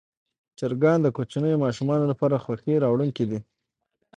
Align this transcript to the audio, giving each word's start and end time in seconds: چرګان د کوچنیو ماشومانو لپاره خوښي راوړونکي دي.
چرګان 0.59 0.99
د 1.03 1.07
کوچنیو 1.15 1.61
ماشومانو 1.65 2.05
لپاره 2.11 2.41
خوښي 2.43 2.75
راوړونکي 2.83 3.25
دي. 3.29 3.39